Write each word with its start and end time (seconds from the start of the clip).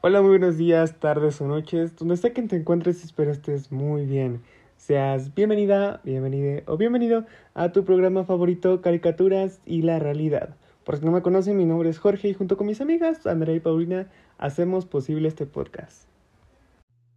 Hola, 0.00 0.20
muy 0.20 0.30
buenos 0.30 0.56
días, 0.56 1.00
tardes 1.00 1.40
o 1.40 1.48
noches, 1.48 1.96
donde 1.96 2.16
sea 2.16 2.32
que 2.32 2.40
te 2.42 2.54
encuentres, 2.54 3.02
espero 3.02 3.32
estés 3.32 3.72
muy 3.72 4.06
bien. 4.06 4.40
Seas 4.76 5.34
bienvenida, 5.34 6.00
bienvenida 6.04 6.62
o 6.66 6.76
bienvenido 6.76 7.26
a 7.54 7.72
tu 7.72 7.84
programa 7.84 8.22
favorito 8.22 8.80
Caricaturas 8.80 9.60
y 9.66 9.82
la 9.82 9.98
Realidad. 9.98 10.54
Por 10.84 10.98
si 10.98 11.04
no 11.04 11.10
me 11.10 11.20
conocen, 11.20 11.56
mi 11.56 11.64
nombre 11.64 11.90
es 11.90 11.98
Jorge 11.98 12.28
y 12.28 12.34
junto 12.34 12.56
con 12.56 12.68
mis 12.68 12.80
amigas 12.80 13.26
Andrea 13.26 13.56
y 13.56 13.58
Paulina 13.58 14.06
hacemos 14.38 14.86
posible 14.86 15.26
este 15.26 15.46
podcast. 15.46 16.04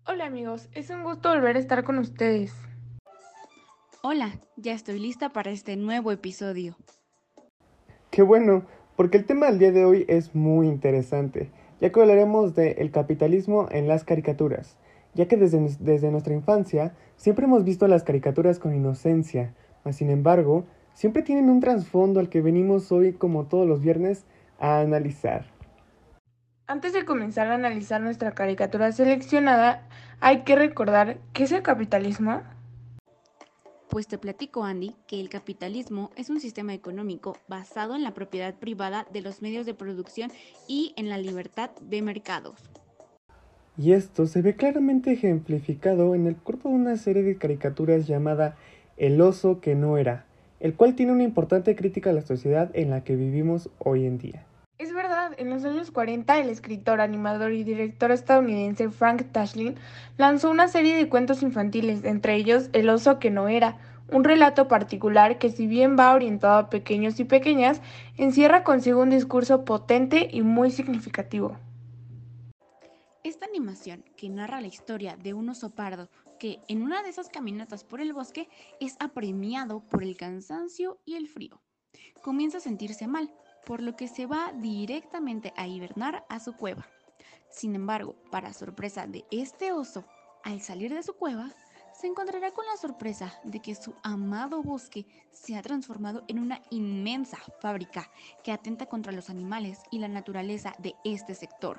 Hola 0.08 0.26
amigos, 0.26 0.68
es 0.74 0.90
un 0.90 1.04
gusto 1.04 1.30
volver 1.30 1.58
a 1.58 1.60
estar 1.60 1.84
con 1.84 2.00
ustedes. 2.00 2.52
Hola, 4.02 4.40
ya 4.56 4.74
estoy 4.74 4.98
lista 4.98 5.30
para 5.30 5.52
este 5.52 5.76
nuevo 5.76 6.12
episodio. 6.12 6.76
Qué 8.10 8.24
bueno, 8.24 8.66
porque 8.96 9.18
el 9.18 9.26
tema 9.26 9.46
del 9.52 9.60
día 9.60 9.72
de 9.72 9.86
hoy 9.86 10.06
es 10.08 10.34
muy 10.34 10.68
interesante 10.68 11.52
ya 11.82 11.92
que 11.92 12.00
hablaremos 12.00 12.56
del 12.56 12.92
capitalismo 12.92 13.68
en 13.72 13.88
las 13.88 14.06
caricaturas, 14.06 14.78
ya 15.14 15.28
que 15.28 15.36
desde, 15.36 15.60
desde 15.80 16.12
nuestra 16.12 16.34
infancia 16.34 16.94
siempre 17.18 17.46
hemos 17.46 17.66
visto 17.66 17.88
las 17.88 18.04
caricaturas 18.04 18.60
con 18.60 18.74
inocencia, 18.74 19.54
mas 19.84 19.98
sin 19.98 20.10
embargo, 20.10 20.64
siempre 20.94 21.24
tienen 21.24 21.50
un 21.50 21.60
trasfondo 21.60 22.20
al 22.20 22.30
que 22.30 22.42
venimos 22.42 22.92
hoy 22.92 23.14
como 23.14 23.46
todos 23.46 23.68
los 23.68 23.82
viernes 23.82 24.26
a 24.60 24.80
analizar. 24.80 25.46
Antes 26.68 26.94
de 26.94 27.04
comenzar 27.04 27.48
a 27.48 27.56
analizar 27.56 28.00
nuestra 28.00 28.32
caricatura 28.32 28.92
seleccionada, 28.92 29.88
hay 30.22 30.44
que 30.44 30.56
recordar 30.56 31.18
qué 31.34 31.44
es 31.44 31.52
el 31.52 31.64
capitalismo. 31.64 32.44
Pues 33.92 34.08
te 34.08 34.18
platico, 34.18 34.64
Andy, 34.64 34.96
que 35.06 35.20
el 35.20 35.28
capitalismo 35.28 36.12
es 36.16 36.30
un 36.30 36.40
sistema 36.40 36.74
económico 36.74 37.36
basado 37.50 37.94
en 37.94 38.04
la 38.04 38.14
propiedad 38.14 38.56
privada 38.56 39.06
de 39.12 39.20
los 39.20 39.42
medios 39.42 39.66
de 39.66 39.74
producción 39.74 40.32
y 40.66 40.94
en 40.96 41.10
la 41.10 41.18
libertad 41.18 41.72
de 41.82 42.02
mercados. 42.02 42.56
Y 43.78 43.92
esto 43.92 44.28
se 44.28 44.42
ve 44.42 44.56
claramente 44.56 45.12
ejemplificado 45.12 46.16
en 46.16 46.26
el 46.26 46.38
cuerpo 46.38 46.70
de 46.70 46.76
una 46.76 46.96
serie 46.96 47.24
de 47.24 47.36
caricaturas 47.36 48.08
llamada 48.08 48.56
El 48.96 49.20
oso 49.20 49.60
que 49.60 49.76
no 49.76 49.98
era, 49.98 50.26
el 50.62 50.74
cual 50.74 50.96
tiene 50.96 51.12
una 51.12 51.24
importante 51.24 51.76
crítica 51.76 52.12
a 52.12 52.14
la 52.14 52.22
sociedad 52.22 52.72
en 52.74 52.92
la 52.92 53.04
que 53.04 53.18
vivimos 53.18 53.70
hoy 53.78 54.06
en 54.06 54.18
día. 54.20 54.46
En 55.38 55.50
los 55.50 55.64
años 55.64 55.92
40 55.92 56.40
el 56.40 56.50
escritor, 56.50 57.00
animador 57.00 57.54
y 57.54 57.64
director 57.64 58.12
estadounidense 58.12 58.90
Frank 58.90 59.32
Tashlin 59.32 59.76
lanzó 60.18 60.50
una 60.50 60.68
serie 60.68 60.96
de 60.96 61.10
cuentos 61.10 61.44
infantiles, 61.44 62.04
entre 62.04 62.36
ellos 62.36 62.70
El 62.74 62.90
oso 62.90 63.20
que 63.20 63.30
no 63.30 63.48
era, 63.48 63.78
un 64.12 64.24
relato 64.24 64.68
particular 64.68 65.38
que 65.38 65.50
si 65.50 65.68
bien 65.68 65.98
va 65.98 66.14
orientado 66.14 66.58
a 66.58 66.70
pequeños 66.70 67.20
y 67.20 67.24
pequeñas, 67.24 67.82
encierra 68.18 68.64
consigo 68.64 69.02
un 69.02 69.10
discurso 69.10 69.64
potente 69.64 70.28
y 70.32 70.42
muy 70.42 70.72
significativo. 70.72 71.58
Esta 73.24 73.46
animación, 73.46 74.04
que 74.18 74.30
narra 74.30 74.60
la 74.60 74.68
historia 74.68 75.16
de 75.16 75.34
un 75.34 75.50
oso 75.50 75.70
pardo 75.70 76.10
que 76.40 76.60
en 76.68 76.82
una 76.82 77.04
de 77.04 77.10
esas 77.10 77.30
caminatas 77.30 77.84
por 77.84 78.02
el 78.02 78.14
bosque 78.14 78.50
es 78.80 78.98
apremiado 79.00 79.82
por 79.82 80.04
el 80.04 80.18
cansancio 80.18 81.00
y 81.06 81.14
el 81.14 81.28
frío, 81.28 81.62
comienza 82.22 82.58
a 82.58 82.62
sentirse 82.62 83.08
mal, 83.08 83.32
por 83.66 83.82
lo 83.82 83.96
que 83.96 84.08
se 84.08 84.26
va 84.26 84.52
directamente 84.56 85.54
a 85.56 85.68
hibernar 85.68 86.26
a 86.30 86.40
su 86.40 86.56
cueva. 86.56 86.88
Sin 87.50 87.76
embargo, 87.76 88.16
para 88.32 88.54
sorpresa 88.54 89.08
de 89.08 89.26
este 89.32 89.72
oso, 89.72 90.06
al 90.44 90.62
salir 90.62 90.94
de 90.94 91.04
su 91.04 91.14
cueva, 91.14 91.50
se 91.94 92.08
encontrará 92.08 92.52
con 92.52 92.66
la 92.66 92.78
sorpresa 92.78 93.34
de 93.44 93.60
que 93.60 93.76
su 93.76 93.94
amado 94.02 94.64
bosque 94.64 95.06
se 95.32 95.56
ha 95.56 95.62
transformado 95.62 96.24
en 96.28 96.40
una 96.40 96.62
inmensa 96.72 97.38
fábrica 97.60 98.10
que 98.44 98.52
atenta 98.52 98.88
contra 98.88 99.12
los 99.12 99.30
animales 99.30 99.80
y 99.92 100.00
la 100.00 100.08
naturaleza 100.08 100.74
de 100.80 100.96
este 101.04 101.36
sector, 101.36 101.78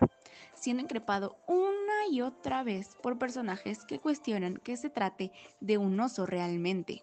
siendo 0.54 0.82
increpado 0.82 1.36
una 1.48 2.06
y 2.10 2.20
otra 2.20 2.62
vez 2.62 2.96
por 3.02 3.18
personajes 3.18 3.84
que 3.84 3.98
cuestionan 3.98 4.58
que 4.58 4.76
se 4.76 4.90
trate 4.90 5.32
de 5.60 5.78
un 5.78 5.98
oso 5.98 6.26
realmente. 6.26 7.02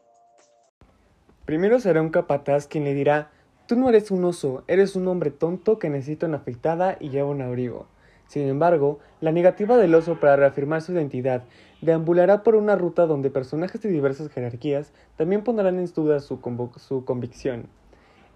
Primero 1.46 1.80
será 1.80 2.02
un 2.02 2.10
capataz 2.10 2.68
quien 2.68 2.84
le 2.84 2.94
dirá 2.94 3.32
Tú 3.70 3.76
no 3.76 3.88
eres 3.88 4.10
un 4.10 4.26
oso, 4.26 4.64
eres 4.66 4.96
un 4.96 5.08
hombre 5.08 5.30
tonto 5.30 5.78
que 5.78 5.92
necesita 5.92 6.26
una 6.26 6.38
afeitada 6.38 6.98
y 7.00 7.10
lleva 7.10 7.30
un 7.30 7.44
abrigo. 7.44 7.86
Sin 8.26 8.48
embargo, 8.48 8.98
la 9.22 9.32
negativa 9.32 9.78
del 9.78 9.94
oso 9.94 10.20
para 10.20 10.36
reafirmar 10.36 10.82
su 10.82 10.94
identidad 10.94 11.44
deambulará 11.80 12.42
por 12.42 12.56
una 12.56 12.76
ruta 12.76 13.06
donde 13.06 13.30
personajes 13.30 13.80
de 13.80 13.90
diversas 13.90 14.32
jerarquías 14.32 14.92
también 15.18 15.44
pondrán 15.44 15.78
en 15.78 15.86
duda 15.94 16.20
su, 16.20 16.42
convicción. 16.42 17.68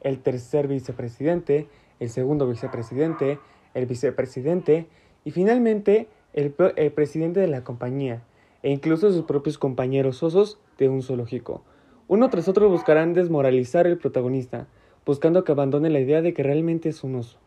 El 0.01 0.19
tercer 0.19 0.67
vicepresidente, 0.67 1.67
el 1.99 2.11
segundo 2.11 2.47
vicepresidente, 2.47 3.39
el 3.73 3.87
vicepresidente 3.87 4.85
y 5.25 5.31
finalmente 5.31 6.09
el, 6.33 6.53
el 6.75 6.91
presidente 6.91 7.39
de 7.39 7.47
la 7.47 7.63
compañía, 7.63 8.21
e 8.61 8.69
incluso 8.69 9.11
sus 9.11 9.25
propios 9.25 9.57
compañeros 9.57 10.21
osos 10.21 10.59
de 10.77 10.89
un 10.89 11.01
zoológico. 11.01 11.63
Uno 12.07 12.29
tras 12.29 12.47
otro 12.47 12.69
buscarán 12.69 13.15
desmoralizar 13.15 13.87
al 13.87 13.97
protagonista, 13.97 14.67
buscando 15.05 15.43
que 15.43 15.51
abandone 15.51 15.89
la 15.89 15.99
idea 15.99 16.21
de 16.21 16.33
que 16.33 16.43
realmente 16.43 16.89
es 16.89 17.03
un 17.03 17.15
oso. 17.15 17.39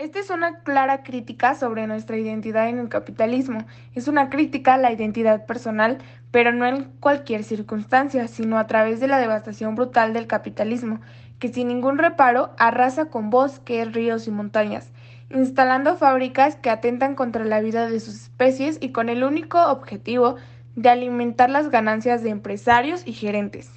Esta 0.00 0.18
es 0.18 0.30
una 0.30 0.60
clara 0.60 1.02
crítica 1.02 1.54
sobre 1.54 1.86
nuestra 1.86 2.16
identidad 2.16 2.70
en 2.70 2.78
el 2.78 2.88
capitalismo. 2.88 3.66
Es 3.94 4.08
una 4.08 4.30
crítica 4.30 4.72
a 4.72 4.78
la 4.78 4.92
identidad 4.92 5.44
personal, 5.44 5.98
pero 6.30 6.54
no 6.54 6.64
en 6.64 6.84
cualquier 7.00 7.44
circunstancia, 7.44 8.26
sino 8.26 8.58
a 8.58 8.66
través 8.66 8.98
de 9.00 9.08
la 9.08 9.18
devastación 9.18 9.74
brutal 9.74 10.14
del 10.14 10.26
capitalismo, 10.26 11.02
que 11.38 11.48
sin 11.48 11.68
ningún 11.68 11.98
reparo 11.98 12.52
arrasa 12.56 13.10
con 13.10 13.28
bosques, 13.28 13.92
ríos 13.92 14.26
y 14.26 14.30
montañas, 14.30 14.90
instalando 15.28 15.96
fábricas 15.96 16.56
que 16.56 16.70
atentan 16.70 17.14
contra 17.14 17.44
la 17.44 17.60
vida 17.60 17.90
de 17.90 18.00
sus 18.00 18.14
especies 18.14 18.78
y 18.80 18.92
con 18.92 19.10
el 19.10 19.22
único 19.22 19.62
objetivo 19.66 20.36
de 20.76 20.88
alimentar 20.88 21.50
las 21.50 21.68
ganancias 21.68 22.22
de 22.22 22.30
empresarios 22.30 23.06
y 23.06 23.12
gerentes. 23.12 23.70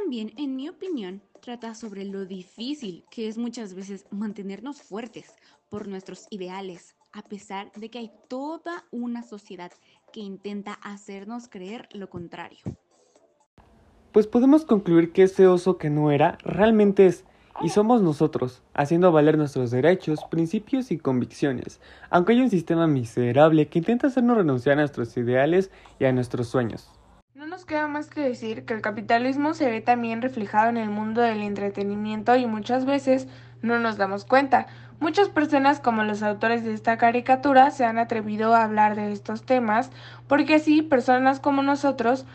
También, 0.00 0.32
en 0.38 0.56
mi 0.56 0.68
opinión, 0.68 1.22
trata 1.40 1.74
sobre 1.74 2.04
lo 2.04 2.26
difícil 2.26 3.04
que 3.12 3.28
es 3.28 3.38
muchas 3.38 3.74
veces 3.74 4.06
mantenernos 4.10 4.82
fuertes 4.82 5.36
por 5.68 5.86
nuestros 5.86 6.26
ideales, 6.30 6.96
a 7.12 7.22
pesar 7.22 7.70
de 7.76 7.90
que 7.90 7.98
hay 7.98 8.10
toda 8.28 8.84
una 8.90 9.22
sociedad 9.22 9.70
que 10.12 10.18
intenta 10.18 10.72
hacernos 10.72 11.48
creer 11.48 11.88
lo 11.92 12.10
contrario. 12.10 12.58
Pues 14.10 14.26
podemos 14.26 14.64
concluir 14.64 15.12
que 15.12 15.22
ese 15.22 15.46
oso 15.46 15.78
que 15.78 15.90
no 15.90 16.10
era 16.10 16.38
realmente 16.42 17.06
es 17.06 17.24
y 17.62 17.68
somos 17.68 18.02
nosotros, 18.02 18.64
haciendo 18.74 19.12
valer 19.12 19.38
nuestros 19.38 19.70
derechos, 19.70 20.24
principios 20.28 20.90
y 20.90 20.98
convicciones, 20.98 21.80
aunque 22.10 22.32
hay 22.32 22.40
un 22.40 22.50
sistema 22.50 22.88
miserable 22.88 23.68
que 23.68 23.78
intenta 23.78 24.08
hacernos 24.08 24.38
renunciar 24.38 24.72
a 24.72 24.82
nuestros 24.82 25.16
ideales 25.16 25.70
y 26.00 26.06
a 26.06 26.12
nuestros 26.12 26.48
sueños. 26.48 26.90
Queda 27.66 27.88
más 27.88 28.10
que 28.10 28.20
decir 28.20 28.66
que 28.66 28.74
el 28.74 28.82
capitalismo 28.82 29.54
se 29.54 29.70
ve 29.70 29.80
también 29.80 30.20
reflejado 30.20 30.68
en 30.68 30.76
el 30.76 30.90
mundo 30.90 31.22
del 31.22 31.40
entretenimiento 31.40 32.36
y 32.36 32.44
muchas 32.44 32.84
veces 32.84 33.26
no 33.62 33.78
nos 33.78 33.96
damos 33.96 34.26
cuenta. 34.26 34.66
Muchas 35.00 35.30
personas 35.30 35.80
como 35.80 36.04
los 36.04 36.22
autores 36.22 36.62
de 36.62 36.74
esta 36.74 36.98
caricatura 36.98 37.70
se 37.70 37.86
han 37.86 37.98
atrevido 37.98 38.54
a 38.54 38.64
hablar 38.64 38.96
de 38.96 39.12
estos 39.12 39.46
temas 39.46 39.90
porque 40.28 40.56
así 40.56 40.82
personas 40.82 41.40
como 41.40 41.62
nosotros 41.62 42.26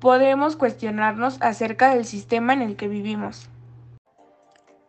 podemos 0.00 0.56
cuestionarnos 0.56 1.40
acerca 1.40 1.94
del 1.94 2.04
sistema 2.04 2.52
en 2.52 2.60
el 2.60 2.76
que 2.76 2.88
vivimos. 2.88 3.48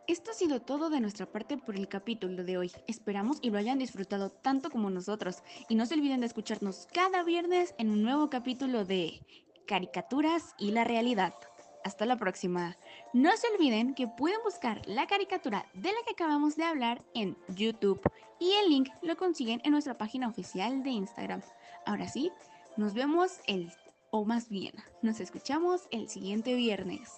Esto 0.07 0.31
ha 0.31 0.33
sido 0.35 0.61
todo 0.61 0.89
de 0.89 0.99
nuestra 0.99 1.25
parte 1.25 1.57
por 1.57 1.75
el 1.75 1.87
capítulo 1.87 2.43
de 2.43 2.57
hoy. 2.57 2.71
Esperamos 2.85 3.39
y 3.41 3.49
lo 3.49 3.57
hayan 3.57 3.79
disfrutado 3.79 4.29
tanto 4.29 4.69
como 4.69 4.91
nosotros. 4.91 5.41
Y 5.67 5.75
no 5.75 5.85
se 5.87 5.95
olviden 5.95 6.19
de 6.19 6.27
escucharnos 6.27 6.87
cada 6.93 7.23
viernes 7.23 7.73
en 7.79 7.89
un 7.89 8.03
nuevo 8.03 8.29
capítulo 8.29 8.85
de 8.85 9.19
caricaturas 9.65 10.55
y 10.57 10.71
la 10.71 10.83
realidad. 10.83 11.33
Hasta 11.83 12.05
la 12.05 12.17
próxima. 12.17 12.77
No 13.13 13.29
se 13.37 13.47
olviden 13.53 13.93
que 13.93 14.07
pueden 14.07 14.39
buscar 14.43 14.81
la 14.87 15.05
caricatura 15.05 15.65
de 15.73 15.89
la 15.89 15.99
que 16.05 16.13
acabamos 16.13 16.55
de 16.55 16.63
hablar 16.63 17.03
en 17.13 17.37
YouTube 17.49 18.01
y 18.39 18.51
el 18.53 18.69
link 18.69 18.89
lo 19.01 19.15
consiguen 19.17 19.61
en 19.63 19.71
nuestra 19.71 19.97
página 19.97 20.27
oficial 20.27 20.83
de 20.83 20.89
Instagram. 20.89 21.41
Ahora 21.85 22.07
sí, 22.07 22.31
nos 22.77 22.93
vemos 22.93 23.39
el, 23.47 23.71
o 24.09 24.25
más 24.25 24.49
bien, 24.49 24.73
nos 25.01 25.19
escuchamos 25.19 25.87
el 25.91 26.09
siguiente 26.09 26.55
viernes. 26.55 27.11